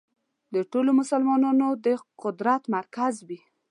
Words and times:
د 0.53 0.55
ټولو 0.71 0.91
مسلمانانو 0.99 1.67
د 1.85 1.87
قدرت 2.21 2.63
مرکز 2.75 3.15
وي. 3.27 3.39